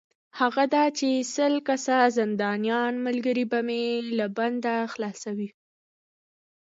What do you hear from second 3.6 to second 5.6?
مې له بنده خلاصوې.